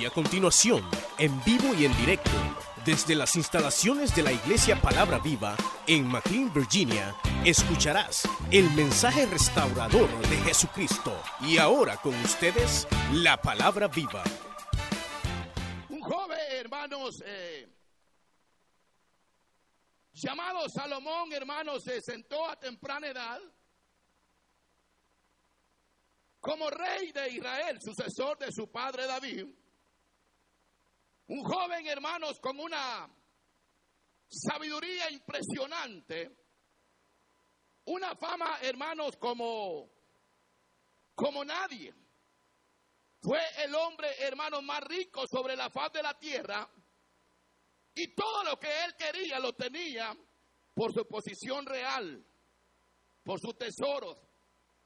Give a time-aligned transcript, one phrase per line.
[0.00, 0.82] Y a continuación,
[1.18, 2.30] en vivo y en directo,
[2.86, 5.54] desde las instalaciones de la Iglesia Palabra Viva
[5.86, 11.14] en McLean, Virginia, escucharás el mensaje restaurador de Jesucristo.
[11.42, 14.24] Y ahora con ustedes, la Palabra Viva.
[15.90, 17.68] Un joven, hermanos, eh,
[20.14, 23.40] llamado Salomón, hermanos, se sentó a temprana edad
[26.40, 29.59] como rey de Israel, sucesor de su padre David.
[31.30, 33.08] Un joven, hermanos, con una
[34.28, 36.28] sabiduría impresionante,
[37.84, 39.88] una fama, hermanos, como,
[41.14, 41.94] como nadie.
[43.22, 46.68] Fue el hombre, hermanos, más rico sobre la faz de la tierra
[47.94, 50.12] y todo lo que él quería lo tenía
[50.74, 52.26] por su posición real,
[53.22, 54.18] por sus tesoros,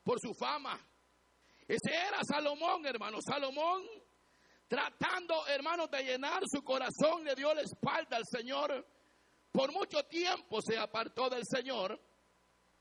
[0.02, 0.78] por su fama.
[1.66, 3.24] Ese era Salomón, hermanos.
[3.26, 4.03] Salomón
[4.74, 8.84] tratando, hermanos, de llenar su corazón, le dio la espalda al Señor.
[9.52, 12.00] Por mucho tiempo se apartó del Señor.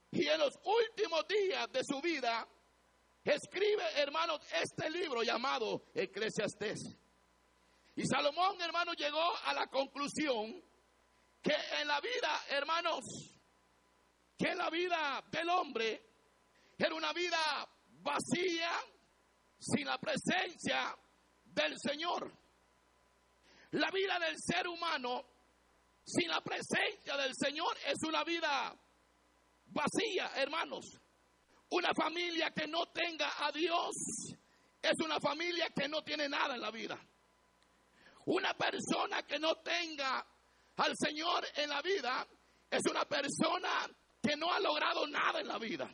[0.10, 2.48] Y en los últimos días de su vida,
[3.24, 6.80] escribe, hermanos, este libro llamado Eclesiastés.
[7.96, 10.64] Y Salomón, hermanos, llegó a la conclusión
[11.44, 13.04] que en la vida, hermanos,
[14.36, 16.02] que la vida del hombre
[16.76, 17.38] era una vida
[18.02, 18.72] vacía,
[19.60, 20.98] sin la presencia
[21.54, 22.32] del Señor.
[23.72, 25.26] La vida del ser humano
[26.06, 28.76] sin la presencia del Señor es una vida
[29.68, 30.86] vacía, hermanos.
[31.70, 33.96] Una familia que no tenga a Dios
[34.82, 37.00] es una familia que no tiene nada en la vida.
[38.26, 40.26] Una persona que no tenga
[40.78, 42.28] al Señor en la vida
[42.70, 43.90] es una persona
[44.22, 45.90] que no ha logrado nada en la vida.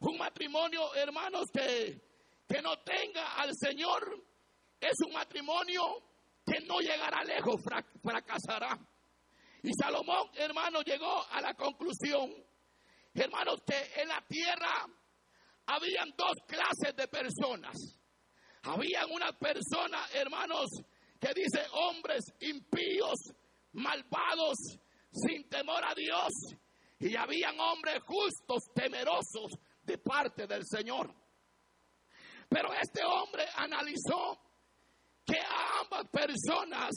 [0.00, 2.00] Un matrimonio, hermanos, que,
[2.48, 4.22] que no tenga al Señor
[4.80, 5.82] es un matrimonio
[6.44, 7.60] que no llegará lejos,
[8.02, 8.78] fracasará.
[9.62, 12.32] Y Salomón, hermanos, llegó a la conclusión,
[13.14, 14.86] hermanos, que en la tierra
[15.66, 17.74] habían dos clases de personas.
[18.62, 20.66] Habían una persona, hermanos,
[21.20, 23.32] que dice hombres impíos,
[23.72, 24.56] malvados,
[25.10, 26.30] sin temor a Dios.
[26.98, 31.12] Y habían hombres justos, temerosos de parte del Señor.
[32.48, 34.45] Pero este hombre analizó
[35.26, 36.94] que a ambas personas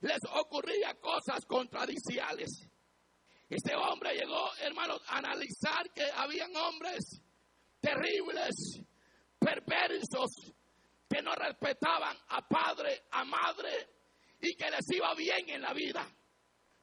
[0.00, 2.68] les ocurría cosas contradiciales.
[3.48, 7.20] Este hombre llegó, hermanos, a analizar que habían hombres
[7.80, 8.82] terribles,
[9.38, 10.52] perversos,
[11.08, 13.88] que no respetaban a padre, a madre
[14.40, 16.06] y que les iba bien en la vida.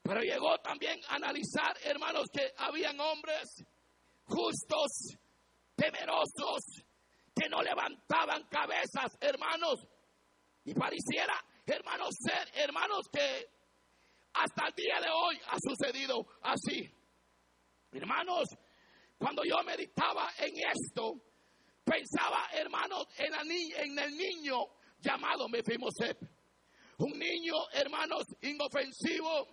[0.02, 3.64] Pero llegó también a analizar, hermanos, que habían hombres
[4.26, 5.18] justos,
[5.76, 6.84] temerosos,
[7.36, 9.88] que no levantaban cabezas, hermanos,
[10.66, 11.34] y pareciera,
[11.66, 13.48] hermanos, ser, hermanos, que
[14.34, 16.92] hasta el día de hoy ha sucedido así.
[17.92, 18.50] Hermanos,
[19.18, 21.14] cuando yo meditaba en esto,
[21.84, 24.58] pensaba, hermanos, en, la en el niño
[25.00, 26.18] llamado Mefiboset.
[26.98, 29.48] Un niño, hermanos, inofensivo.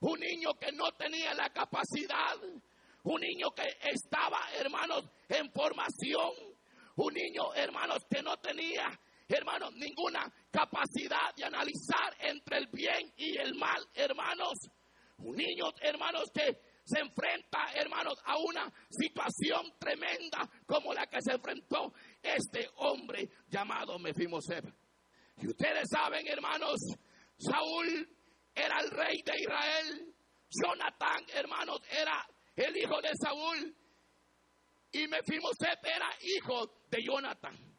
[0.00, 2.36] Un niño que no tenía la capacidad.
[3.04, 6.32] Un niño que estaba, hermanos, en formación.
[6.96, 13.36] Un niño, hermanos, que no tenía hermanos, ninguna capacidad de analizar entre el bien y
[13.38, 14.58] el mal, hermanos.
[15.18, 21.32] Un niño, hermanos, que se enfrenta, hermanos, a una situación tremenda como la que se
[21.32, 21.92] enfrentó
[22.22, 24.64] este hombre llamado Mefiboset.
[25.38, 26.78] Y ustedes saben, hermanos,
[27.38, 28.08] Saúl
[28.54, 30.14] era el rey de Israel.
[30.48, 33.76] Jonathan, hermanos, era el hijo de Saúl.
[34.92, 37.75] Y Mefiboset era hijo de Jonathan.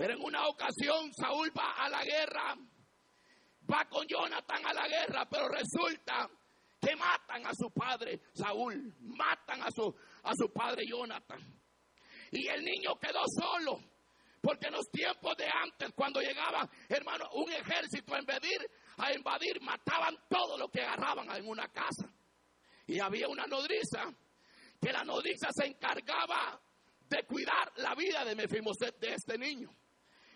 [0.00, 2.56] Pero en una ocasión Saúl va a la guerra,
[3.70, 6.26] va con Jonathan a la guerra, pero resulta
[6.80, 11.38] que matan a su padre Saúl, matan a su, a su padre Jonathan.
[12.30, 13.78] Y el niño quedó solo,
[14.40, 19.60] porque en los tiempos de antes, cuando llegaba, hermano, un ejército a invadir, a invadir,
[19.60, 22.10] mataban todo lo que agarraban en una casa.
[22.86, 24.10] Y había una nodriza,
[24.80, 26.58] que la nodriza se encargaba
[27.06, 29.68] de cuidar la vida de Mefiboset, de este niño.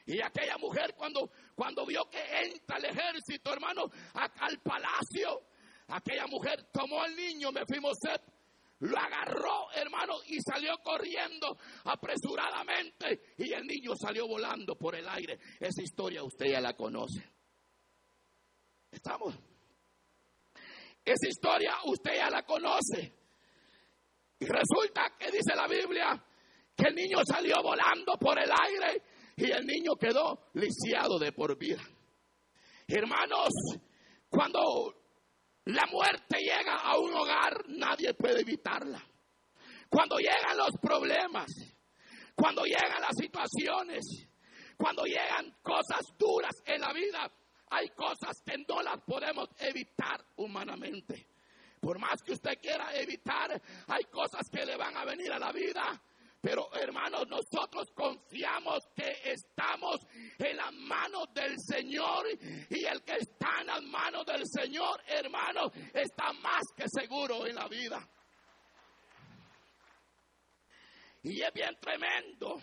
[0.07, 5.43] Y aquella mujer cuando, cuando vio que entra el ejército, hermano, acá al palacio,
[5.89, 8.21] aquella mujer tomó al niño Mefiboset,
[8.81, 13.35] lo agarró, hermano, y salió corriendo apresuradamente.
[13.39, 15.39] Y el niño salió volando por el aire.
[15.59, 17.25] Esa historia usted ya la conoce.
[18.91, 19.35] ¿Estamos?
[21.03, 23.13] Esa historia usted ya la conoce.
[24.39, 26.23] Y resulta que dice la Biblia
[26.77, 29.03] que el niño salió volando por el aire
[29.37, 31.83] y el niño quedó lisiado de por vida.
[32.87, 33.49] Hermanos,
[34.29, 34.95] cuando
[35.67, 39.03] la muerte llega a un hogar, nadie puede evitarla.
[39.89, 41.47] Cuando llegan los problemas,
[42.35, 44.05] cuando llegan las situaciones,
[44.77, 47.31] cuando llegan cosas duras en la vida,
[47.71, 51.29] hay cosas que no las podemos evitar humanamente.
[51.81, 55.53] Por más que usted quiera evitar, hay cosas que le van a venir a la
[55.53, 56.03] vida.
[56.45, 59.97] Pero hermanos, nosotros confiamos que estamos
[60.39, 62.27] en las manos del Señor
[62.69, 67.55] y el que está en las manos del Señor, hermanos, está más que seguro en
[67.55, 68.07] la vida.
[71.23, 72.61] Y es bien tremendo,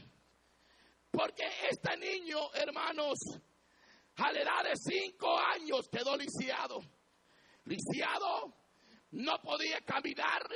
[1.10, 3.18] porque este niño, hermanos,
[4.18, 6.82] a la edad de cinco años quedó lisiado.
[7.66, 8.54] Lisiado,
[9.14, 10.48] no podía caminar,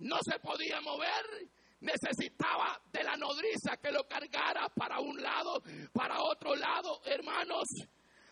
[0.00, 1.48] no se podía mover,
[1.80, 5.62] necesitaba de la nodriza que lo cargara para un lado,
[5.92, 7.66] para otro lado, hermanos.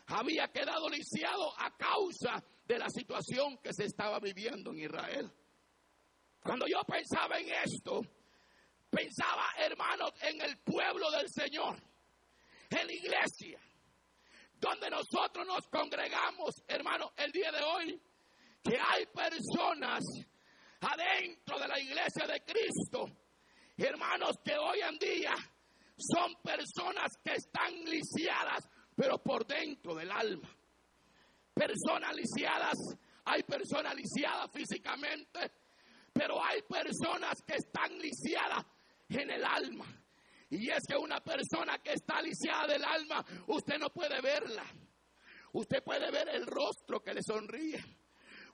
[0.07, 5.31] Había quedado lisiado a causa de la situación que se estaba viviendo en Israel.
[6.43, 8.01] Cuando yo pensaba en esto,
[8.91, 11.77] pensaba, hermanos, en el pueblo del Señor,
[12.71, 13.61] en la iglesia,
[14.55, 18.03] donde nosotros nos congregamos, hermanos, el día de hoy,
[18.63, 20.03] que hay personas
[20.81, 23.07] adentro de la iglesia de Cristo,
[23.85, 25.35] hermanos, que hoy en día
[25.97, 30.49] son personas que están lisiadas, pero por dentro del alma.
[31.55, 32.77] Personas lisiadas,
[33.25, 35.53] hay personas lisiadas físicamente,
[36.13, 38.65] pero hay personas que están lisiadas
[39.09, 39.87] en el alma.
[40.51, 44.65] Y es que una persona que está lisiada del alma, usted no puede verla.
[45.53, 47.83] Usted puede ver el rostro que le sonríe.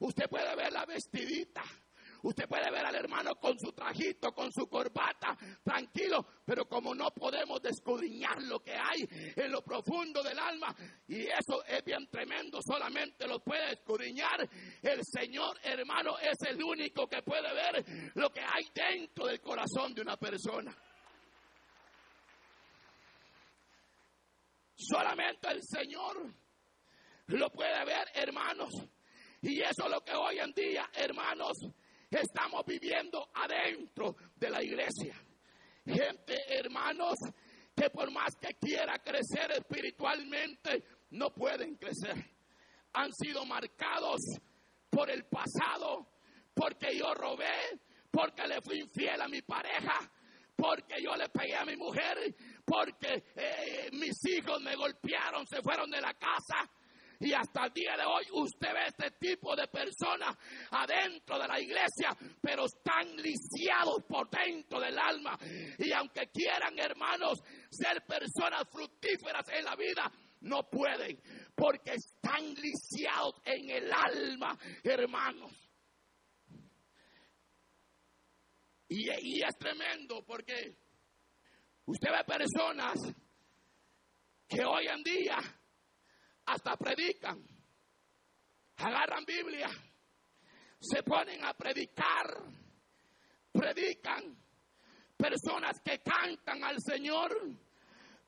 [0.00, 1.62] Usted puede ver la vestidita.
[2.22, 5.13] Usted puede ver al hermano con su trajito, con su corbata,
[5.62, 10.74] tranquilo, pero como no podemos descudriñar lo que hay en lo profundo del alma,
[11.08, 14.48] y eso es bien tremendo, solamente lo puede escudriñar
[14.82, 19.94] el Señor, hermano, es el único que puede ver lo que hay dentro del corazón
[19.94, 20.76] de una persona.
[24.76, 26.26] Solamente el Señor
[27.28, 28.70] lo puede ver, hermanos.
[29.40, 31.58] Y eso es lo que hoy en día, hermanos,
[32.10, 35.14] estamos viviendo adentro de la iglesia.
[35.84, 37.18] Gente, hermanos,
[37.76, 42.14] que por más que quiera crecer espiritualmente, no pueden crecer.
[42.94, 44.20] Han sido marcados
[44.88, 46.08] por el pasado,
[46.54, 50.10] porque yo robé, porque le fui infiel a mi pareja,
[50.56, 52.34] porque yo le pegué a mi mujer,
[52.64, 56.70] porque eh, mis hijos me golpearon, se fueron de la casa
[57.24, 60.36] y hasta el día de hoy usted ve este tipo de personas
[60.70, 65.38] adentro de la iglesia, pero están lisiados por dentro del alma.
[65.78, 70.12] Y aunque quieran, hermanos, ser personas fructíferas en la vida,
[70.42, 71.18] no pueden,
[71.54, 75.50] porque están lisiados en el alma, hermanos.
[78.88, 80.76] Y, y, es tremendo porque
[81.86, 83.00] usted ve personas
[84.46, 85.38] que hoy en día
[86.46, 87.42] hasta predican,
[88.76, 89.68] agarran Biblia,
[90.80, 92.42] se ponen a predicar,
[93.52, 94.36] predican,
[95.16, 97.30] personas que cantan al Señor,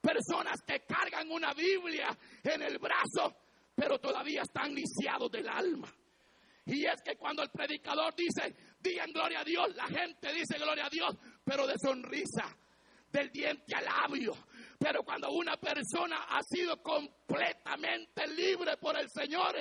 [0.01, 3.37] personas que cargan una Biblia en el brazo,
[3.75, 5.93] pero todavía están lisiados del alma.
[6.65, 10.87] Y es que cuando el predicador dice, digan gloria a Dios, la gente dice gloria
[10.87, 12.57] a Dios, pero de sonrisa,
[13.11, 14.35] del diente al labio,
[14.79, 19.57] pero cuando una persona ha sido completamente libre por el Señor,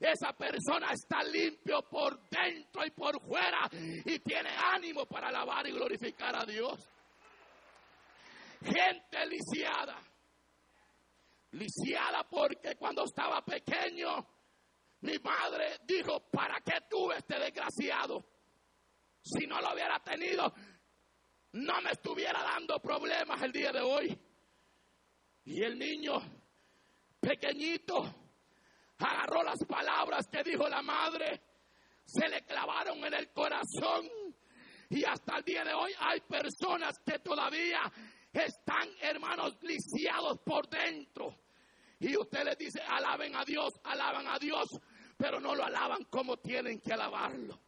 [0.00, 5.72] esa persona está limpio por dentro y por fuera y tiene ánimo para alabar y
[5.72, 6.88] glorificar a Dios.
[8.62, 10.00] Gente lisiada.
[11.52, 14.26] Lisiada porque cuando estaba pequeño,
[15.02, 18.24] mi madre dijo, ¿para qué tuve este desgraciado?
[19.22, 20.52] Si no lo hubiera tenido,
[21.52, 24.18] no me estuviera dando problemas el día de hoy.
[25.44, 26.14] Y el niño
[27.20, 28.02] pequeñito
[28.98, 31.40] agarró las palabras que dijo la madre,
[32.04, 34.08] se le clavaron en el corazón.
[34.90, 37.80] Y hasta el día de hoy hay personas que todavía
[38.32, 41.38] están, hermanos, lisiados por dentro.
[42.00, 44.66] Y usted les dice, alaben a Dios, alaban a Dios,
[45.16, 47.60] pero no lo alaban como tienen que alabarlo.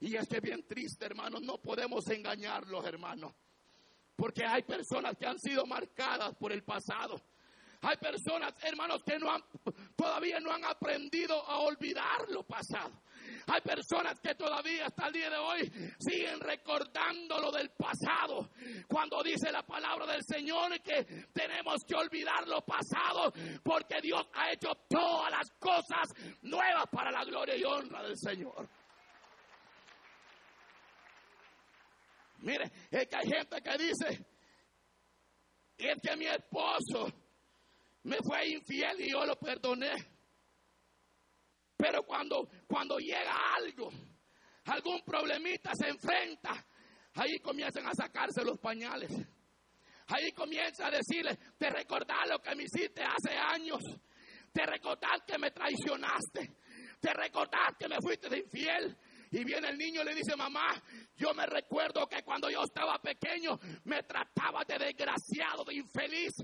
[0.00, 3.32] Y es que bien triste, hermanos, no podemos engañarlos, hermanos.
[4.16, 7.20] Porque hay personas que han sido marcadas por el pasado.
[7.82, 9.42] Hay personas, hermanos, que no han,
[9.94, 13.02] todavía no han aprendido a olvidar lo pasado.
[13.46, 18.50] Hay personas que todavía hasta el día de hoy siguen recordando lo del pasado.
[18.88, 23.32] Cuando dice la palabra del Señor que tenemos que olvidar lo pasado
[23.62, 26.08] porque Dios ha hecho todas las cosas
[26.42, 28.68] nuevas para la gloria y honra del Señor.
[32.38, 34.26] Mire, es que hay gente que dice,
[35.76, 37.12] es que mi esposo
[38.04, 39.92] me fue infiel y yo lo perdoné.
[41.76, 43.90] Pero cuando, cuando llega algo,
[44.64, 46.66] algún problemita se enfrenta,
[47.14, 49.12] ahí comienzan a sacarse los pañales.
[50.08, 53.82] Ahí comienza a decirle, te recordar lo que me hiciste hace años,
[54.52, 56.56] te recordar que me traicionaste,
[57.00, 58.96] te recordar que me fuiste de infiel.
[59.30, 60.80] Y viene el niño y le dice, mamá,
[61.16, 66.34] yo me recuerdo que cuando yo estaba pequeño me trataba de desgraciado, de infeliz.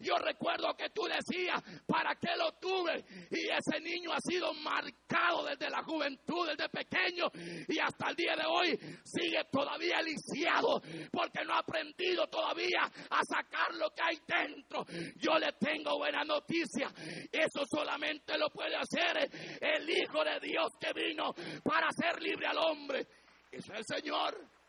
[0.00, 3.04] Yo recuerdo que tú decías, ¿para qué lo tuve?
[3.30, 7.30] Y ese niño ha sido marcado desde la juventud, desde pequeño,
[7.68, 10.80] y hasta el día de hoy sigue todavía lisiado,
[11.12, 14.84] porque no ha aprendido todavía a sacar lo que hay dentro.
[15.16, 16.88] Yo le tengo buena noticia.
[17.30, 19.30] Eso solamente lo puede hacer
[19.60, 23.06] el Hijo de Dios que vino para hacer libre al hombre
[23.50, 24.59] es el Señor.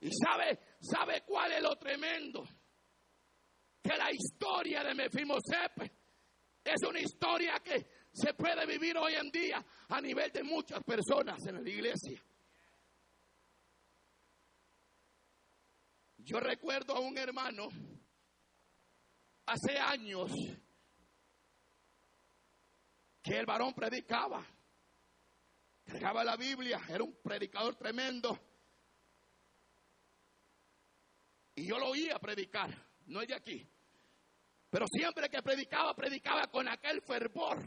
[0.00, 2.44] Y sabe, sabe cuál es lo tremendo.
[3.82, 5.92] Que la historia de Mefiboset
[6.64, 11.38] es una historia que se puede vivir hoy en día a nivel de muchas personas
[11.46, 12.22] en la iglesia.
[16.18, 17.68] Yo recuerdo a un hermano
[19.46, 20.30] hace años
[23.22, 24.44] que el varón predicaba
[25.88, 28.38] Predicaba la Biblia, era un predicador tremendo.
[31.58, 32.70] Y yo lo oía predicar,
[33.06, 33.68] no es de aquí.
[34.70, 37.58] Pero siempre que predicaba, predicaba con aquel fervor.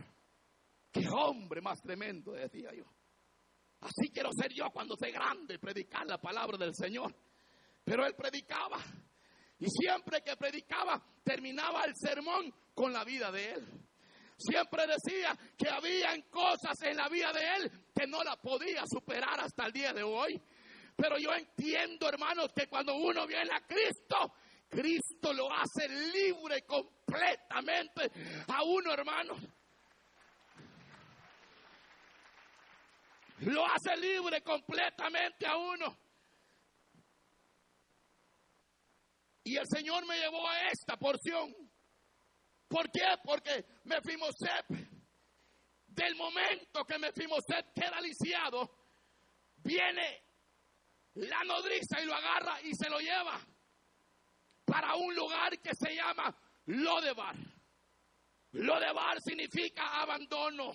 [0.89, 2.85] Qué hombre más tremendo, decía yo.
[3.81, 7.13] Así quiero ser yo cuando sea grande, predicar la palabra del Señor.
[7.83, 8.77] Pero él predicaba.
[9.59, 13.81] Y siempre que predicaba, terminaba el sermón con la vida de él
[14.41, 19.39] siempre decía que habían cosas en la vida de él que no la podía superar
[19.39, 20.41] hasta el día de hoy.
[20.95, 24.33] Pero yo entiendo, hermanos, que cuando uno viene a Cristo,
[24.69, 28.11] Cristo lo hace libre completamente
[28.47, 29.39] a uno, hermanos.
[33.39, 35.97] Lo hace libre completamente a uno.
[39.43, 41.51] Y el Señor me llevó a esta porción
[42.71, 43.01] ¿Por qué?
[43.21, 44.65] Porque Mefiboset,
[45.87, 48.71] del momento que Mefiboset queda lisiado,
[49.57, 50.23] viene
[51.21, 53.39] la nodriza y lo agarra y se lo lleva
[54.65, 56.35] para un lugar que se llama
[56.65, 57.35] Lodebar.
[58.53, 60.73] Lodebar significa abandono,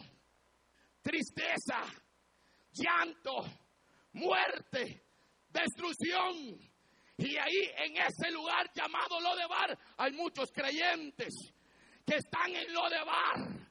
[1.03, 1.83] tristeza,
[2.73, 3.45] llanto,
[4.13, 5.05] muerte,
[5.49, 6.61] destrucción.
[7.19, 11.35] Y ahí en ese lugar llamado Lodebar hay muchos creyentes
[12.07, 13.66] que están en lo de bar,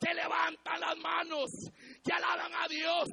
[0.00, 1.50] que levantan las manos,
[2.02, 3.08] que alaban a Dios,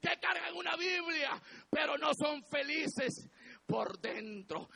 [0.00, 3.30] que cargan una Biblia, pero no son felices
[3.64, 4.68] por dentro.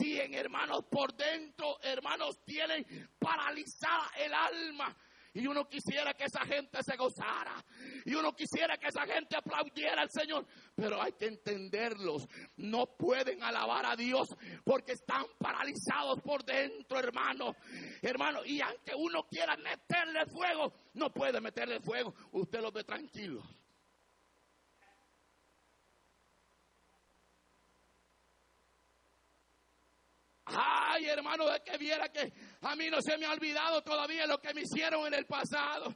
[0.00, 2.86] en hermanos, por dentro, hermanos, tienen
[3.18, 4.96] paralizada el alma
[5.34, 7.64] y uno quisiera que esa gente se gozara.
[8.04, 10.46] Y uno quisiera que esa gente aplaudiera al Señor.
[10.74, 12.26] Pero hay que entenderlos.
[12.56, 17.54] No pueden alabar a Dios porque están paralizados por dentro, hermano.
[18.02, 22.14] Hermano, y aunque uno quiera meterle fuego, no puede meterle fuego.
[22.32, 23.44] Usted los ve tranquilos.
[30.50, 34.40] Ay, hermano, de que viera que a mí no se me ha olvidado todavía lo
[34.40, 35.94] que me hicieron en el pasado.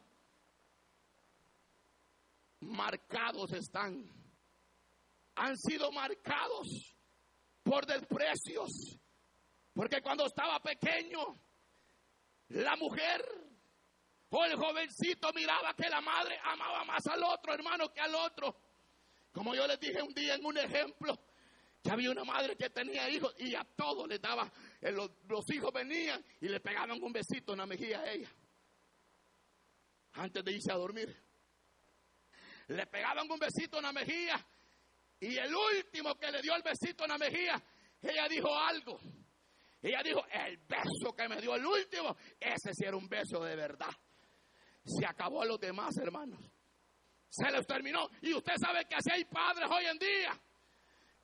[2.61, 4.05] Marcados están.
[5.37, 6.95] Han sido marcados
[7.63, 8.99] por desprecios.
[9.75, 11.41] Porque cuando estaba pequeño,
[12.49, 13.25] la mujer
[14.29, 18.57] o el jovencito miraba que la madre amaba más al otro hermano que al otro.
[19.33, 21.19] Como yo les dije un día en un ejemplo,
[21.83, 25.51] que había una madre que tenía hijos y a todos les daba, eh, los, los,
[25.51, 28.31] hijos venían y le pegaban un besito en la mejilla a ella.
[30.13, 31.15] Antes de irse a dormir.
[32.69, 34.47] Le pegaban un besito en la mejilla
[35.19, 37.61] y el último que le dio el besito en la mejilla,
[38.01, 38.99] ella dijo algo.
[39.83, 43.57] Ella dijo, el beso que me dio el último, ese sí era un beso de
[43.57, 43.91] verdad.
[44.85, 46.41] Se acabó a los demás, hermanos.
[47.29, 48.09] Se les terminó.
[48.21, 50.41] Y usted sabe que así hay padres hoy en día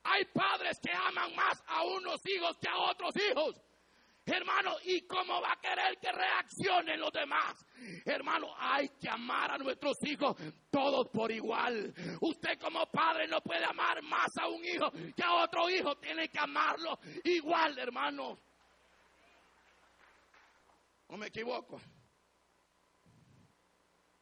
[0.09, 3.61] hay padres que aman más a unos hijos que a otros hijos.
[4.25, 7.65] Hermano, ¿y cómo va a querer que reaccionen los demás?
[8.05, 10.35] Hermano, hay que amar a nuestros hijos
[10.69, 11.93] todos por igual.
[12.21, 15.95] Usted como padre no puede amar más a un hijo que a otro hijo.
[15.97, 18.37] Tiene que amarlo igual, hermano.
[21.09, 21.81] ¿No me equivoco?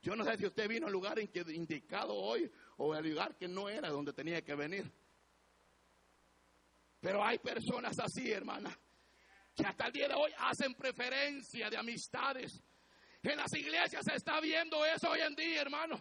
[0.02, 3.68] Yo no sé si usted vino al lugar indicado hoy o al lugar que no
[3.68, 4.90] era donde tenía que venir.
[7.08, 8.78] Pero hay personas así, hermana,
[9.56, 12.62] que hasta el día de hoy hacen preferencia de amistades.
[13.24, 15.96] En las iglesias se está viendo eso hoy en día, hermano.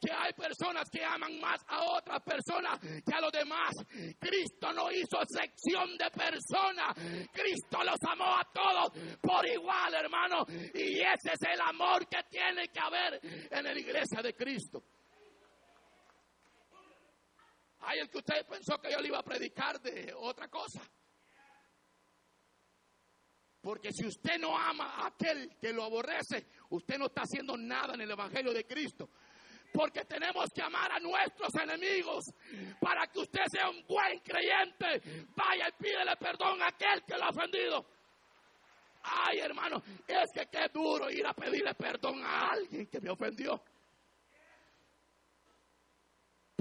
[0.00, 3.74] Que hay personas que aman más a otras personas que a los demás.
[4.16, 6.94] Cristo no hizo excepción de personas.
[7.32, 10.46] Cristo los amó a todos por igual, hermano.
[10.72, 13.18] Y ese es el amor que tiene que haber
[13.50, 14.84] en la iglesia de Cristo.
[17.86, 20.80] Ay, el que usted pensó que yo le iba a predicar de otra cosa.
[23.60, 27.94] Porque si usted no ama a aquel que lo aborrece, usted no está haciendo nada
[27.94, 29.08] en el Evangelio de Cristo.
[29.72, 32.26] Porque tenemos que amar a nuestros enemigos
[32.80, 35.26] para que usted sea un buen creyente.
[35.34, 37.86] Vaya y pídele perdón a aquel que lo ha ofendido.
[39.02, 43.62] Ay, hermano, es que qué duro ir a pedirle perdón a alguien que me ofendió.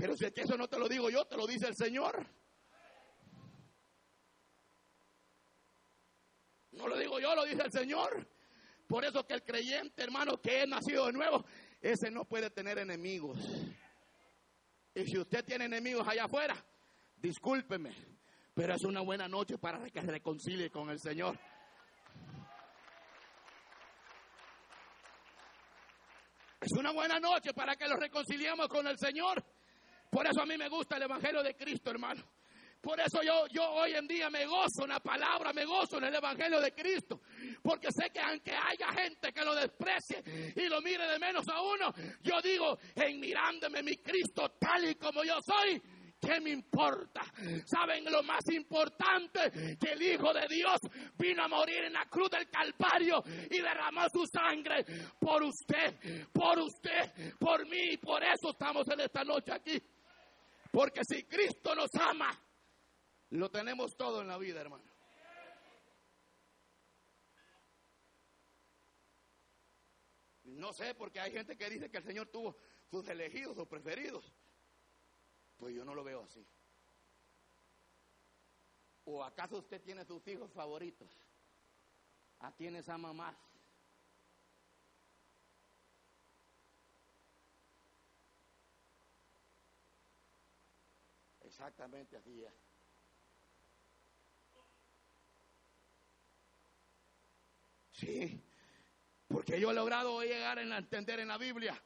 [0.03, 2.27] Pero si es que eso no te lo digo yo, te lo dice el Señor.
[6.73, 8.27] No lo digo yo, lo dice el Señor.
[8.85, 11.45] Por eso que el creyente, hermano, que es nacido de nuevo,
[11.79, 13.39] ese no puede tener enemigos.
[14.93, 16.61] Y si usted tiene enemigos allá afuera,
[17.15, 17.95] discúlpeme,
[18.53, 21.39] pero es una buena noche para que se reconcilie con el Señor.
[26.59, 29.41] Es una buena noche para que los reconciliemos con el Señor.
[30.13, 32.23] Por eso a mí me gusta el Evangelio de Cristo, hermano.
[32.79, 36.03] Por eso yo, yo hoy en día me gozo en la palabra, me gozo en
[36.03, 37.21] el Evangelio de Cristo.
[37.63, 40.21] Porque sé que aunque haya gente que lo desprecie
[40.55, 41.91] y lo mire de menos a uno,
[42.21, 45.81] yo digo, en mirándome mi Cristo tal y como yo soy,
[46.21, 47.21] ¿qué me importa?
[47.65, 49.77] ¿Saben lo más importante?
[49.79, 50.79] Que el Hijo de Dios
[51.17, 54.85] vino a morir en la cruz del Calvario y derramó su sangre
[55.19, 57.97] por usted, por usted, por mí.
[57.97, 59.81] Por eso estamos en esta noche aquí.
[60.73, 62.31] Porque si Cristo nos ama,
[63.29, 64.91] lo tenemos todo en la vida, hermano.
[70.45, 72.57] No sé, porque hay gente que dice que el Señor tuvo
[72.89, 74.33] sus elegidos o preferidos.
[75.57, 76.43] Pues yo no lo veo así.
[79.03, 81.15] ¿O acaso usted tiene sus hijos favoritos?
[82.39, 83.37] ¿A quienes ama más?
[91.53, 92.51] Exactamente así es.
[97.91, 98.43] Sí,
[99.27, 101.79] porque yo he logrado llegar a entender en la Biblia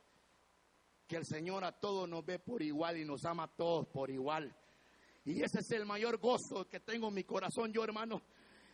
[1.05, 4.09] que el Señor a todos nos ve por igual y nos ama a todos por
[4.09, 4.55] igual.
[5.25, 8.21] Y ese es el mayor gozo que tengo en mi corazón, yo hermano,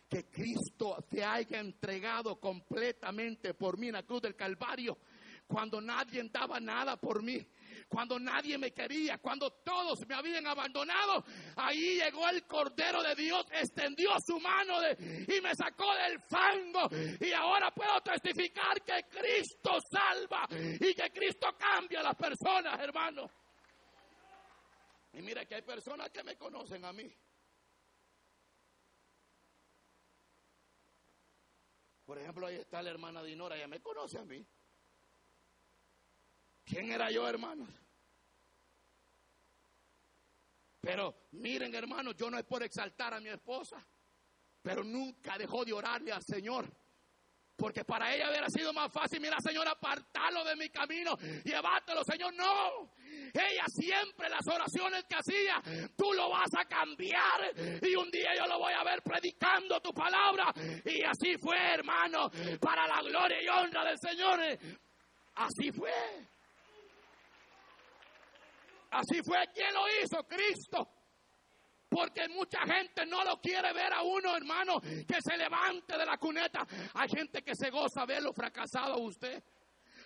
[0.08, 4.96] que Cristo se haya entregado completamente por mí en la cruz del Calvario,
[5.48, 7.44] cuando nadie daba nada por mí
[7.88, 11.24] cuando nadie me quería, cuando todos me habían abandonado,
[11.56, 16.88] ahí llegó el Cordero de Dios, extendió su mano y me sacó del fango.
[17.20, 23.30] Y ahora puedo testificar que Cristo salva y que Cristo cambia a las personas, hermano.
[25.12, 27.08] Y mira que hay personas que me conocen a mí.
[32.04, 34.44] Por ejemplo, ahí está la hermana Dinora, ella me conoce a mí.
[36.64, 37.68] ¿Quién era yo, hermanos?
[40.80, 43.84] Pero miren, hermanos, yo no es por exaltar a mi esposa,
[44.62, 46.70] pero nunca dejó de orarle al Señor.
[47.56, 52.34] Porque para ella hubiera sido más fácil, mira Señor, apartarlo de mi camino, llévatelo, Señor.
[52.34, 55.62] No, ella siempre las oraciones que hacía,
[55.96, 59.94] tú lo vas a cambiar y un día yo lo voy a ver predicando tu
[59.94, 60.52] palabra.
[60.84, 62.28] Y así fue, hermano,
[62.60, 64.40] para la gloria y honra del Señor.
[65.36, 65.92] Así fue.
[68.94, 70.88] Así fue quien lo hizo, Cristo.
[71.88, 76.16] Porque mucha gente no lo quiere ver a uno, hermano, que se levante de la
[76.16, 76.66] cuneta.
[76.94, 79.42] Hay gente que se goza verlo fracasado a usted.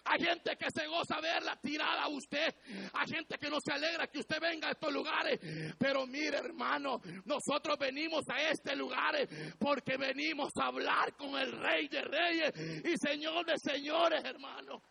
[0.05, 2.55] Hay gente que se goza verla tirada a usted.
[2.95, 5.39] Hay gente que no se alegra que usted venga a estos lugares.
[5.79, 9.15] Pero mire, hermano, nosotros venimos a este lugar
[9.59, 12.53] porque venimos a hablar con el Rey de Reyes
[12.85, 14.83] y Señor de Señores, hermano.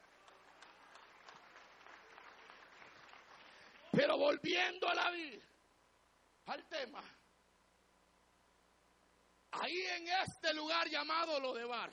[3.98, 5.44] Pero volviendo a la vida,
[6.46, 7.04] al tema,
[9.50, 11.92] Ahí en este lugar llamado lo de bar.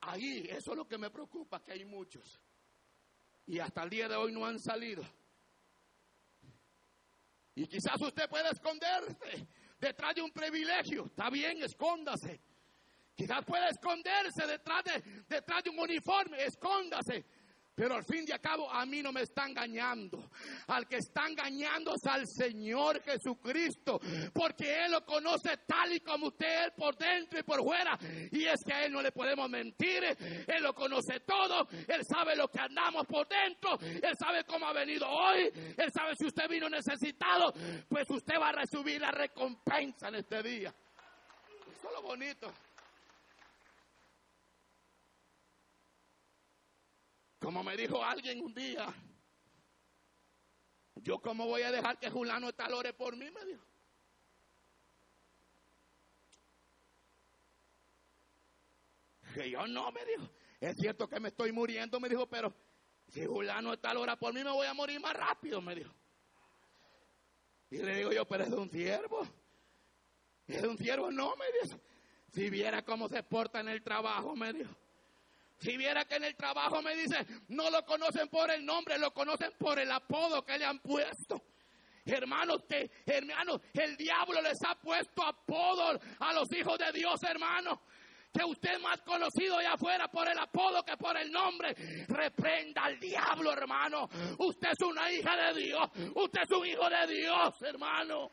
[0.00, 2.40] Ahí, eso es lo que me preocupa, que hay muchos.
[3.46, 5.04] Y hasta el día de hoy no han salido.
[7.54, 9.46] Y quizás usted pueda esconderse
[9.78, 11.06] detrás de un privilegio.
[11.06, 12.40] Está bien, escóndase.
[13.14, 16.42] Quizás pueda esconderse detrás de, detrás de un uniforme.
[16.42, 17.26] Escóndase.
[17.74, 20.30] Pero al fin y al cabo a mí no me está engañando.
[20.66, 23.98] Al que está engañando es al Señor Jesucristo.
[24.32, 27.98] Porque Él lo conoce tal y como usted es por dentro y por fuera.
[28.30, 30.04] Y es que a Él no le podemos mentir.
[30.04, 31.66] Él lo conoce todo.
[31.88, 33.78] Él sabe lo que andamos por dentro.
[33.80, 35.50] Él sabe cómo ha venido hoy.
[35.76, 37.54] Él sabe si usted vino necesitado.
[37.88, 40.74] Pues usted va a recibir la recompensa en este día.
[41.70, 42.52] Eso es lo bonito.
[47.42, 48.86] Como me dijo alguien un día,
[50.96, 53.66] yo cómo voy a dejar que Julano talore por mí, me dijo.
[59.34, 60.30] Que yo no, me dijo.
[60.60, 62.54] Es cierto que me estoy muriendo, me dijo, pero
[63.08, 65.92] si Julano talora por mí, me voy a morir más rápido, me dijo.
[67.70, 69.26] Y le digo yo, pero es un siervo.
[70.46, 71.80] Es un siervo, no, me dijo.
[72.32, 74.81] Si viera cómo se porta en el trabajo, me dijo.
[75.62, 79.12] Si viera que en el trabajo me dice, no lo conocen por el nombre, lo
[79.12, 81.40] conocen por el apodo que le han puesto.
[82.04, 87.78] Hermanos, que, hermanos, el diablo les ha puesto apodo a los hijos de Dios, hermanos.
[88.32, 91.74] Que usted es más conocido allá afuera por el apodo que por el nombre.
[92.08, 94.08] Reprenda al diablo, hermano.
[94.38, 95.90] Usted es una hija de Dios.
[96.16, 98.32] Usted es un hijo de Dios, hermano.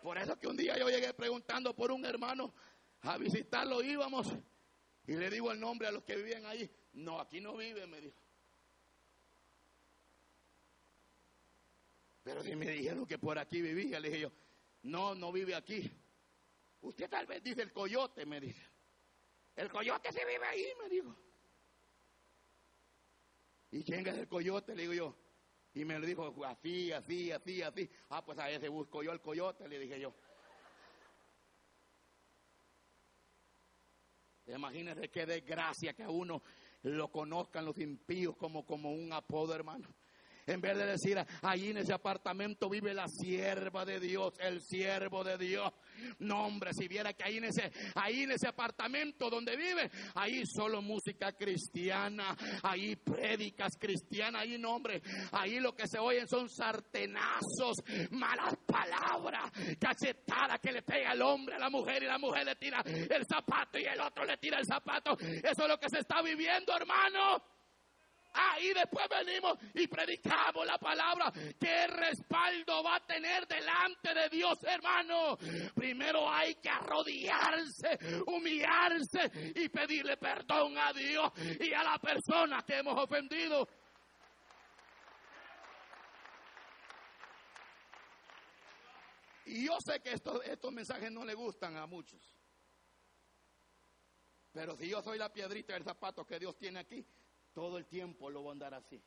[0.00, 2.54] Por eso que un día yo llegué preguntando por un hermano
[3.06, 4.26] a visitarlo íbamos
[5.06, 6.68] y le digo el nombre a los que vivían ahí.
[6.94, 8.16] No, aquí no vive, me dijo.
[12.24, 14.32] Pero si me dijeron que por aquí vivía, le dije yo,
[14.82, 15.88] no, no vive aquí.
[16.80, 18.62] Usted tal vez dice el coyote, me dice.
[19.54, 21.16] El coyote se vive ahí, me dijo.
[23.70, 24.74] ¿Y quién es el coyote?
[24.74, 25.16] Le digo yo.
[25.74, 27.88] Y me lo dijo así, así, así, así.
[28.08, 30.12] Ah, pues a ese busco yo el coyote, le dije yo.
[34.46, 36.42] Imagínense qué desgracia que a uno
[36.82, 39.88] lo conozcan los impíos como, como un apodo, hermano.
[40.46, 45.24] En vez de decir, ahí en ese apartamento vive la sierva de Dios, el siervo
[45.24, 45.72] de Dios.
[46.20, 50.42] No, hombre, si viera que ahí en ese, ahí en ese apartamento donde vive, ahí
[50.46, 56.48] solo música cristiana, ahí prédicas cristianas, ahí no, hombre, ahí lo que se oyen son
[56.48, 57.78] sartenazos,
[58.10, 62.54] malas palabras, cachetadas que le pega el hombre a la mujer y la mujer le
[62.54, 65.16] tira el zapato y el otro le tira el zapato.
[65.18, 67.55] Eso es lo que se está viviendo, hermano.
[68.36, 71.32] Ahí después venimos y predicamos la palabra.
[71.58, 75.36] ¿Qué respaldo va a tener delante de Dios, hermano?
[75.74, 82.78] Primero hay que arrodillarse, humillarse y pedirle perdón a Dios y a la persona que
[82.78, 83.66] hemos ofendido.
[89.46, 92.36] Y yo sé que estos, estos mensajes no le gustan a muchos.
[94.52, 97.06] Pero si yo soy la piedrita del zapato que Dios tiene aquí,
[97.56, 99.02] todo el tiempo lo voy a andar así.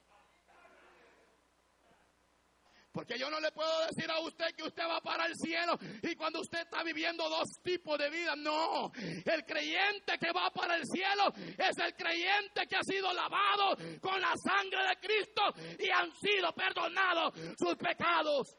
[2.91, 6.15] Porque yo no le puedo decir a usted que usted va para el cielo y
[6.15, 8.35] cuando usted está viviendo dos tipos de vida.
[8.35, 13.77] No, el creyente que va para el cielo es el creyente que ha sido lavado
[14.01, 15.43] con la sangre de Cristo
[15.77, 18.57] y han sido perdonados sus pecados.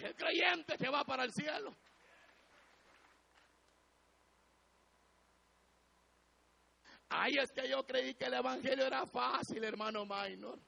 [0.00, 1.76] El creyente que va para el cielo.
[7.10, 10.60] Ahí es que yo creí que el evangelio era fácil, hermano Minor.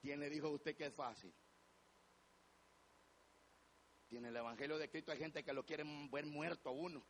[0.00, 1.34] ¿Quién le dijo a usted que es fácil?
[4.08, 7.04] Tiene el evangelio de Cristo hay gente que lo quiere ver muerto a uno.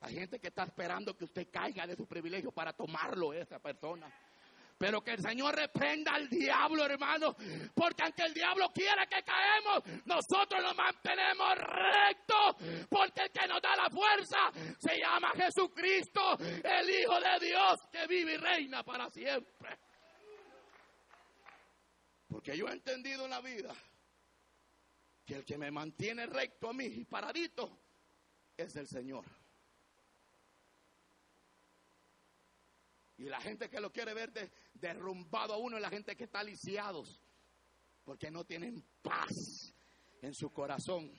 [0.00, 4.12] Hay gente que está esperando que usted caiga de su privilegio para tomarlo esa persona.
[4.82, 7.36] Pero que el Señor reprenda al diablo, hermano.
[7.72, 12.88] Porque aunque el diablo quiera que caemos, nosotros lo mantenemos recto.
[12.90, 18.08] Porque el que nos da la fuerza se llama Jesucristo, el Hijo de Dios que
[18.08, 19.78] vive y reina para siempre.
[22.26, 23.72] Porque yo he entendido en la vida
[25.24, 27.78] que el que me mantiene recto a mí y paradito
[28.56, 29.41] es el Señor.
[33.22, 34.32] Y la gente que lo quiere ver
[34.74, 37.20] derrumbado a uno es la gente que está lisiados.
[38.02, 39.72] Porque no tienen paz
[40.22, 41.12] en su corazón.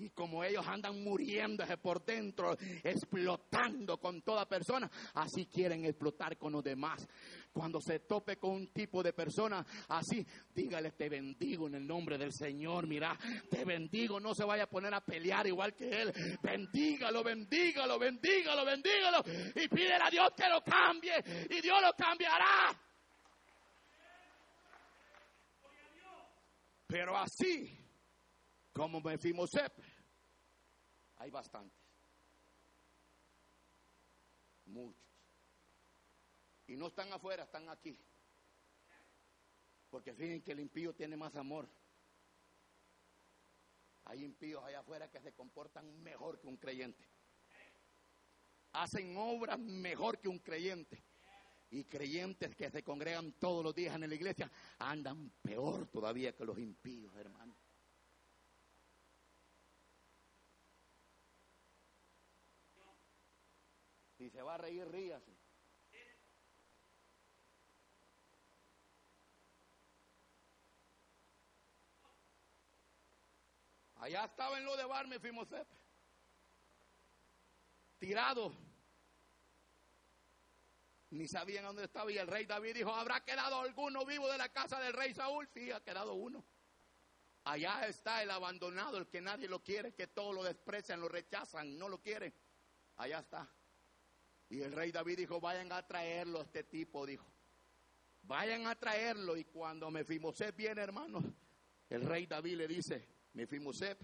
[0.00, 6.52] Y como ellos andan muriéndose por dentro, explotando con toda persona, así quieren explotar con
[6.52, 7.04] los demás.
[7.52, 12.16] Cuando se tope con un tipo de persona así, dígale, te bendigo en el nombre
[12.16, 12.86] del Señor.
[12.86, 13.18] Mira,
[13.50, 16.12] te bendigo, no se vaya a poner a pelear igual que él.
[16.42, 19.24] Bendígalo, bendígalo, bendígalo, bendígalo.
[19.56, 21.14] Y pídele a Dios que lo cambie.
[21.50, 22.80] Y Dios lo cambiará.
[26.86, 27.78] Pero así
[28.78, 29.72] como Mefiboset,
[31.18, 31.78] hay bastantes.
[34.66, 35.02] Muchos.
[36.66, 37.98] Y no están afuera, están aquí.
[39.90, 41.68] Porque fíjense que el impío tiene más amor.
[44.04, 47.06] Hay impíos allá afuera que se comportan mejor que un creyente.
[48.72, 51.02] Hacen obras mejor que un creyente.
[51.70, 56.44] Y creyentes que se congregan todos los días en la iglesia andan peor todavía que
[56.44, 57.54] los impíos, hermano.
[64.30, 65.36] Se va a reír, ríase.
[73.96, 75.66] Allá estaba en lo de Bar Mefimoset.
[77.98, 78.54] Tirado.
[81.10, 82.12] Ni sabían dónde estaba.
[82.12, 85.48] Y el rey David dijo: ¿Habrá quedado alguno vivo de la casa del rey Saúl?
[85.48, 86.44] Sí, ha quedado uno.
[87.44, 91.78] Allá está el abandonado, el que nadie lo quiere, que todos lo desprecian, lo rechazan,
[91.78, 92.34] no lo quieren.
[92.96, 93.50] Allá está.
[94.50, 97.26] Y el rey David dijo, vayan a traerlo, este tipo dijo.
[98.22, 99.36] Vayan a traerlo.
[99.36, 101.24] Y cuando Mefiboset viene, hermanos,
[101.88, 103.98] el rey David le dice, Mefiboset,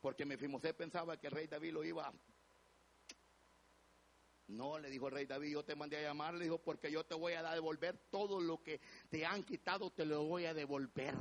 [0.00, 2.12] porque Mefiboset pensaba que el rey David lo iba a...
[4.48, 7.04] No, le dijo el rey David, yo te mandé a llamar, le dijo, porque yo
[7.04, 8.80] te voy a devolver todo lo que
[9.10, 11.14] te han quitado, te lo voy a devolver.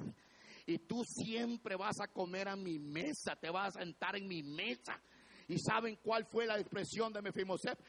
[0.66, 4.44] Y tú siempre vas a comer a mi mesa, te vas a sentar en mi
[4.44, 5.02] mesa.
[5.48, 7.80] ¿Y saben cuál fue la expresión de Mefiboset?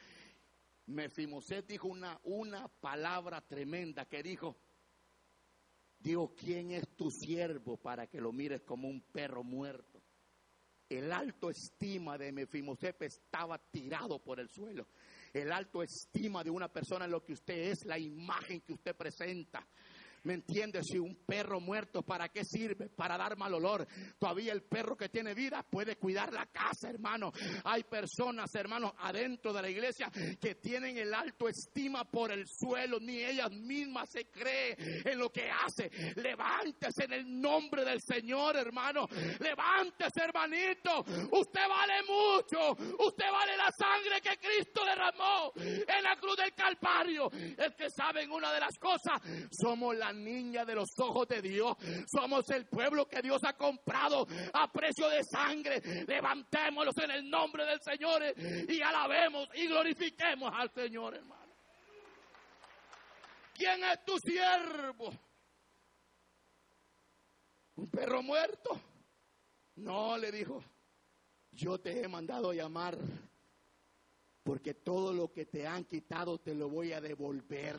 [0.85, 4.57] Mefiboset dijo una, una palabra tremenda que dijo,
[5.99, 10.01] digo, ¿quién es tu siervo para que lo mires como un perro muerto?
[10.87, 14.87] El alto estima de Mefiboset estaba tirado por el suelo.
[15.31, 18.95] El alto estima de una persona en lo que usted es, la imagen que usted
[18.95, 19.67] presenta.
[20.23, 20.87] ¿Me entiendes?
[20.87, 22.89] Si un perro muerto, ¿para qué sirve?
[22.89, 23.87] Para dar mal olor.
[24.17, 27.31] Todavía el perro que tiene vida puede cuidar la casa, hermano.
[27.63, 32.99] Hay personas, hermanos, adentro de la iglesia que tienen el alto estima por el suelo.
[32.99, 35.89] Ni ellas mismas se cree en lo que hace.
[36.15, 39.07] Levántese en el nombre del Señor, hermano.
[39.39, 41.05] Levántese, hermanito.
[41.31, 42.71] Usted vale mucho.
[42.99, 47.31] Usted vale la sangre que Cristo derramó en la cruz del Calvario.
[47.31, 49.21] Es que saben una de las cosas.
[49.51, 51.75] Somos la niña de los ojos de Dios.
[52.07, 55.81] Somos el pueblo que Dios ha comprado a precio de sangre.
[56.07, 58.23] Levantémoslos en el nombre del Señor
[58.67, 61.53] y alabemos y glorifiquemos al Señor, hermano.
[63.53, 65.11] ¿Quién es tu siervo?
[67.75, 68.79] ¿Un perro muerto?
[69.75, 70.63] No, le dijo,
[71.51, 72.97] yo te he mandado llamar
[74.43, 77.77] porque todo lo que te han quitado te lo voy a devolver.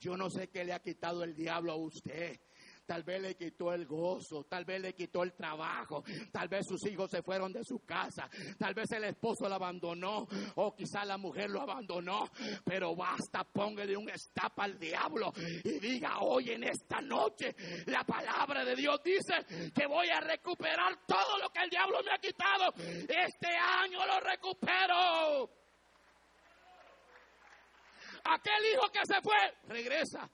[0.00, 2.38] Yo no sé qué le ha quitado el diablo a usted.
[2.86, 6.84] Tal vez le quitó el gozo, tal vez le quitó el trabajo, tal vez sus
[6.86, 8.28] hijos se fueron de su casa,
[8.58, 12.30] tal vez el esposo lo abandonó o quizá la mujer lo abandonó,
[12.62, 15.32] pero basta, póngale un stop al diablo
[15.64, 21.06] y diga hoy en esta noche la palabra de Dios dice que voy a recuperar
[21.06, 22.70] todo lo que el diablo me ha quitado.
[22.76, 25.63] Este año lo recupero.
[28.24, 29.36] Aquel hijo que se fue,
[29.68, 30.30] regresa.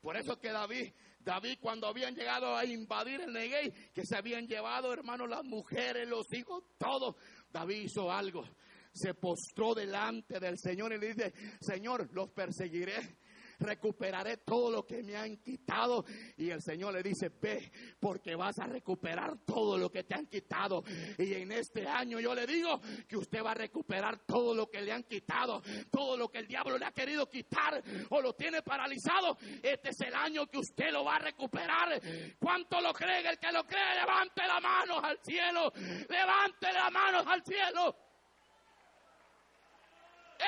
[0.00, 4.46] Por eso que David, David cuando habían llegado a invadir el Neguey, que se habían
[4.46, 7.16] llevado, hermanos, las mujeres, los hijos, todo,
[7.50, 8.44] David hizo algo.
[8.92, 13.18] Se postró delante del Señor y le dice, Señor, los perseguiré
[13.60, 16.04] recuperaré todo lo que me han quitado.
[16.36, 17.70] Y el Señor le dice, ve,
[18.00, 20.82] porque vas a recuperar todo lo que te han quitado.
[21.18, 24.80] Y en este año yo le digo que usted va a recuperar todo lo que
[24.80, 28.62] le han quitado, todo lo que el diablo le ha querido quitar o lo tiene
[28.62, 29.36] paralizado.
[29.62, 32.00] Este es el año que usted lo va a recuperar.
[32.38, 33.28] ¿Cuánto lo cree?
[33.28, 35.72] El que lo cree, levante las manos al cielo.
[36.08, 37.96] Levante las manos al cielo.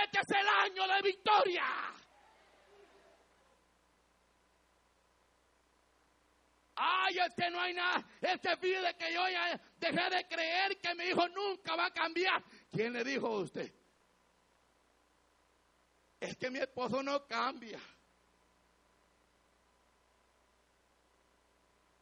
[0.05, 1.65] Este es el año de victoria.
[6.85, 8.05] Ay, es que no hay nada.
[8.21, 12.43] Este pide que yo ya dejé de creer que mi hijo nunca va a cambiar.
[12.73, 13.73] ¿Quién le dijo a usted?
[16.19, 17.79] Es que mi esposo no cambia.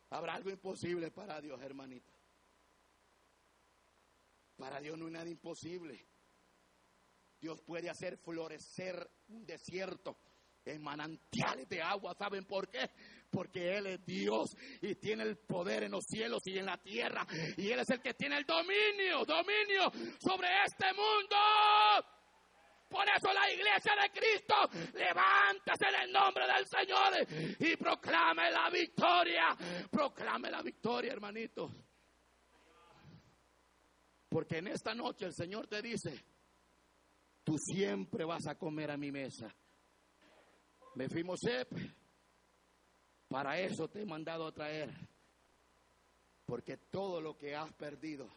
[0.08, 2.12] Habrá algo imposible para Dios, hermanito.
[4.56, 6.06] Para Dios no hay nada imposible.
[7.38, 10.16] Dios puede hacer florecer un desierto
[10.64, 12.14] en manantiales de agua.
[12.14, 12.90] ¿Saben por qué?
[13.30, 17.26] Porque Él es Dios y tiene el poder en los cielos y en la tierra.
[17.56, 19.90] Y Él es el que tiene el dominio, dominio
[20.20, 21.36] sobre este mundo.
[22.90, 24.54] Por eso la iglesia de Cristo,
[24.94, 29.56] levántese en el nombre del Señor y proclame la victoria.
[29.88, 31.70] Proclame la victoria, hermanito.
[34.28, 36.24] Porque en esta noche el Señor te dice,
[37.44, 39.54] tú siempre vas a comer a mi mesa.
[40.96, 41.38] Me fuimos
[43.30, 44.90] para eso te he mandado a traer.
[46.44, 48.28] Porque todo lo que has perdido,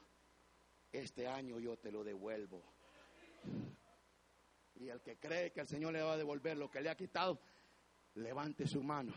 [0.91, 2.63] este año yo te lo devuelvo.
[4.75, 6.95] Y el que cree que el Señor le va a devolver lo que le ha
[6.95, 7.39] quitado,
[8.13, 9.13] levante su mano.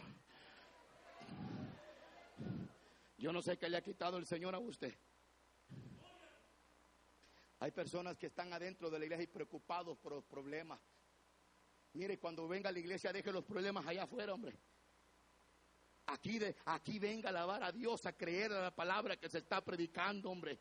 [3.19, 4.95] Yo no sé qué le ha quitado el Señor a usted.
[7.59, 10.81] Hay personas que están adentro de la iglesia y preocupados por los problemas.
[11.93, 14.59] Mire, cuando venga a la iglesia, deje los problemas allá afuera, hombre.
[16.07, 19.39] Aquí, de, aquí venga a alabar a Dios, a creer a la palabra que se
[19.39, 20.59] está predicando, hombre.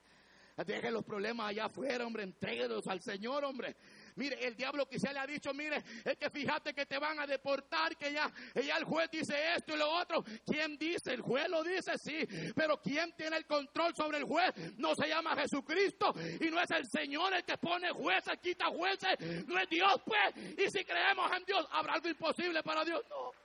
[0.64, 2.24] Deje los problemas allá afuera, hombre.
[2.24, 3.76] Entréguelos al Señor, hombre.
[4.16, 7.28] Mire, el diablo quizá le ha dicho, mire, es que fíjate que te van a
[7.28, 10.24] deportar, que ya, ya el juez dice esto y lo otro.
[10.46, 11.14] ¿Quién dice?
[11.14, 12.26] El juez lo dice, sí.
[12.56, 14.54] Pero ¿quién tiene el control sobre el juez?
[14.78, 19.46] No se llama Jesucristo y no es el Señor el que pone jueces, quita jueces.
[19.46, 20.58] No es Dios, pues.
[20.58, 23.04] Y si creemos en Dios, ¿habrá algo imposible para Dios?
[23.10, 23.45] No.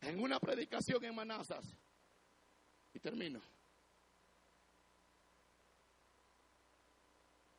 [0.00, 1.64] En una predicación en Manazas,
[2.92, 3.40] y termino.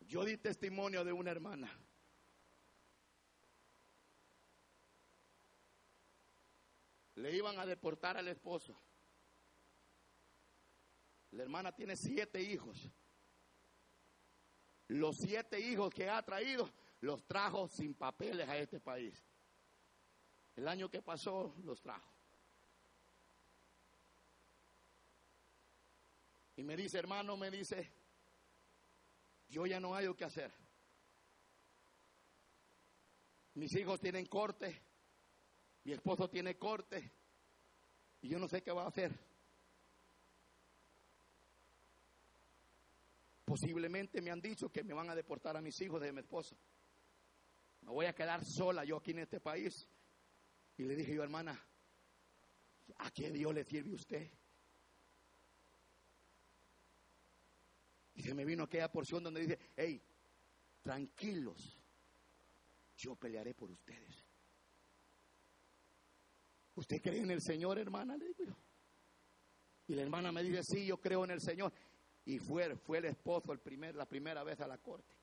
[0.01, 1.71] Yo di testimonio de una hermana.
[7.15, 8.81] Le iban a deportar al esposo.
[11.31, 12.89] La hermana tiene siete hijos.
[14.87, 16.69] Los siete hijos que ha traído
[17.01, 19.23] los trajo sin papeles a este país.
[20.55, 22.18] El año que pasó los trajo.
[26.59, 27.89] Y me dice, hermano, me dice,
[29.47, 30.51] yo ya no hay lo que hacer.
[33.53, 34.77] Mis hijos tienen corte,
[35.85, 37.13] mi esposo tiene corte,
[38.19, 39.17] y yo no sé qué va a hacer.
[43.45, 46.57] Posiblemente me han dicho que me van a deportar a mis hijos de mi esposo.
[47.83, 49.87] Me voy a quedar sola yo aquí en este país.
[50.75, 51.57] Y le dije yo, hermana,
[52.97, 54.29] ¿a qué Dios le sirve usted?
[58.19, 60.03] Y se me vino aquella porción donde dice, hey,
[60.81, 61.79] tranquilos,
[62.97, 64.25] yo pelearé por ustedes.
[66.75, 68.17] ¿Usted cree en el Señor, hermana?
[68.17, 68.55] Le digo yo.
[69.87, 71.71] Y la hermana me dice, sí, yo creo en el Señor.
[72.25, 75.15] Y fue, fue el esposo el primer, la primera vez a la corte.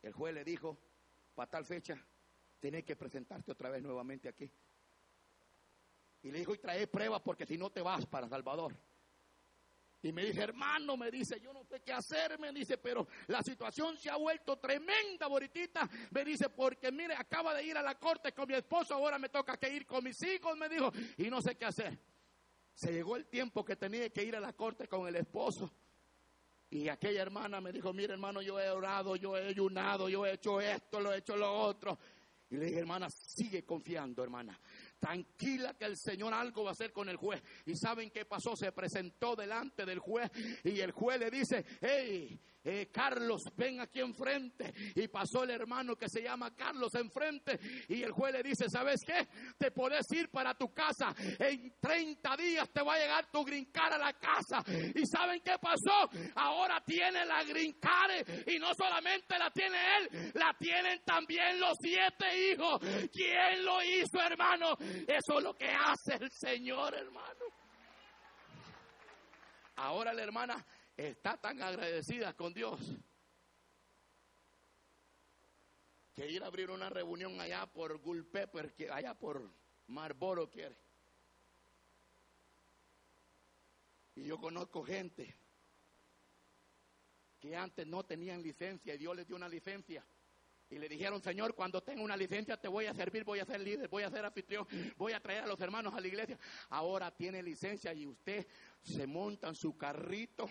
[0.00, 0.78] El juez le dijo,
[1.34, 2.02] para tal fecha,
[2.58, 4.50] tenés que presentarte otra vez nuevamente aquí.
[6.22, 8.74] Y le dijo, y trae pruebas porque si no te vas para Salvador.
[10.02, 13.42] Y me dice, hermano, me dice, yo no sé qué hacer, me dice, pero la
[13.42, 15.88] situación se ha vuelto tremenda, Boritita.
[16.12, 19.28] Me dice, porque mire, acaba de ir a la corte con mi esposo, ahora me
[19.28, 21.98] toca que ir con mis hijos, me dijo, y no sé qué hacer.
[22.74, 25.68] Se llegó el tiempo que tenía que ir a la corte con el esposo.
[26.70, 30.34] Y aquella hermana me dijo, mire hermano, yo he orado, yo he ayunado, yo he
[30.34, 31.98] hecho esto, lo he hecho lo otro.
[32.50, 34.58] Y le dije, hermana, sigue confiando, hermana
[34.98, 37.42] tranquila que el Señor algo va a hacer con el juez.
[37.66, 38.56] ¿Y saben qué pasó?
[38.56, 40.30] Se presentó delante del juez
[40.64, 44.74] y el juez le dice, hey, eh, Carlos, ven aquí enfrente.
[44.94, 47.58] Y pasó el hermano que se llama Carlos enfrente.
[47.88, 49.26] Y el juez le dice, ¿sabes qué?
[49.56, 51.14] Te puedes ir para tu casa.
[51.38, 54.62] En 30 días te va a llegar tu grincar a la casa.
[54.94, 56.10] ¿Y saben qué pasó?
[56.34, 58.10] Ahora tiene la grincar.
[58.46, 62.80] Y no solamente la tiene él, la tienen también los siete hijos.
[63.10, 64.76] ¿Quién lo hizo, hermano?
[64.78, 67.46] Eso es lo que hace el Señor, hermano.
[69.76, 70.66] Ahora la hermana
[70.98, 72.80] está tan agradecida con Dios
[76.12, 79.48] que ir a abrir una reunión allá por Gulpepper, que allá por
[79.86, 80.76] Marlboro quiere.
[84.16, 85.36] Y yo conozco gente
[87.38, 90.04] que antes no tenían licencia y Dios les dio una licencia
[90.70, 93.60] Y le dijeron, Señor, cuando tenga una licencia te voy a servir, voy a ser
[93.60, 94.66] líder, voy a ser anfitrión,
[94.96, 96.38] voy a traer a los hermanos a la iglesia.
[96.68, 98.46] Ahora tiene licencia y usted
[98.82, 100.48] se monta en su carrito,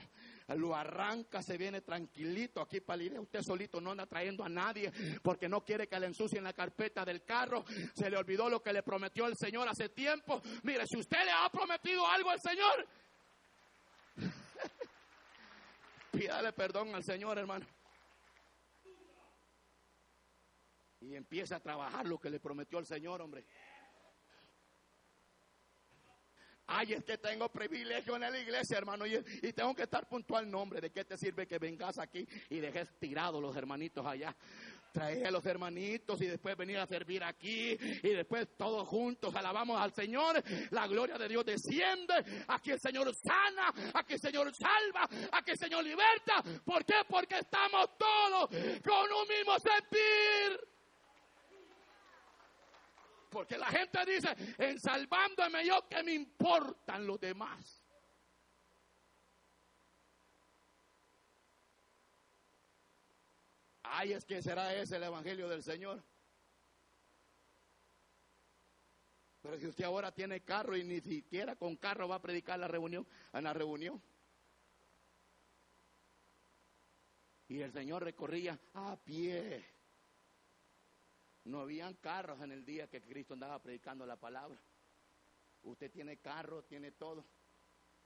[0.56, 3.20] lo arranca, se viene tranquilito aquí para ir.
[3.20, 4.92] Usted solito no anda trayendo a nadie
[5.22, 7.66] porque no quiere que le ensucien la carpeta del carro.
[7.96, 10.42] Se le olvidó lo que le prometió el Señor hace tiempo.
[10.64, 12.88] Mire, si usted le ha prometido algo al Señor,
[16.12, 17.66] pídale perdón al Señor, hermano.
[21.02, 23.46] Y empieza a trabajar lo que le prometió el Señor, hombre.
[26.70, 29.18] Ay, es que tengo privilegio en la iglesia, hermano, y,
[29.54, 30.82] tengo que estar puntual nombre.
[30.82, 34.36] ¿De qué te sirve que vengas aquí y dejes tirados los hermanitos allá?
[34.92, 39.80] Trae a los hermanitos y después venir a servir aquí y después todos juntos alabamos
[39.80, 40.44] al Señor.
[40.72, 42.14] La gloria de Dios desciende.
[42.50, 46.44] Aquí el Señor sana, aquí el Señor salva, aquí el Señor liberta.
[46.66, 46.96] ¿Por qué?
[47.08, 48.50] Porque estamos todos
[48.84, 50.77] con un mismo sentir.
[53.30, 57.84] Porque la gente dice, en salvándome yo, ¿qué me importan los demás?
[63.84, 66.04] Ay, es que será ese el Evangelio del Señor.
[69.42, 72.68] Pero si usted ahora tiene carro y ni siquiera con carro va a predicar la
[72.68, 74.02] reunión, en la reunión.
[77.48, 79.77] Y el Señor recorría a pie.
[81.48, 84.60] No habían carros en el día que Cristo andaba predicando la palabra.
[85.64, 87.26] Usted tiene carro, tiene todo.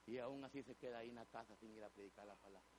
[0.06, 2.70] Y aún así se queda ahí en la casa sin ir a predicar la palabra.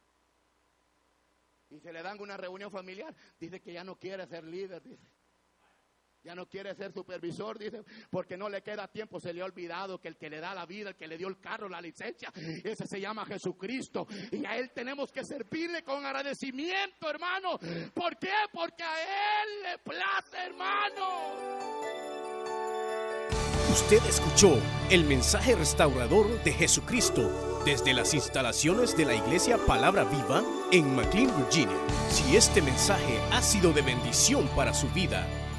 [1.69, 3.13] Y se le dan una reunión familiar.
[3.41, 4.83] Dice que ya no quiere ser líder.
[4.85, 5.03] Dice.
[6.25, 9.19] Ya no quiere ser supervisor, dice, porque no le queda tiempo.
[9.19, 11.27] Se le ha olvidado que el que le da la vida, el que le dio
[11.27, 14.07] el carro, la licencia, ese se llama Jesucristo.
[14.31, 17.59] Y a Él tenemos que servirle con agradecimiento, hermano.
[17.93, 18.31] ¿Por qué?
[18.53, 21.83] Porque a Él le place, hermano.
[23.73, 24.59] Usted escuchó
[24.91, 31.35] el mensaje restaurador de Jesucristo desde las instalaciones de la iglesia Palabra Viva en McLean,
[31.37, 31.79] Virginia.
[32.11, 35.27] Si este mensaje ha sido de bendición para su vida,